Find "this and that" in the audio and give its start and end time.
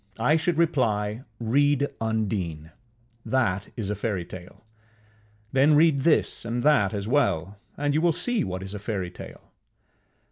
5.99-6.91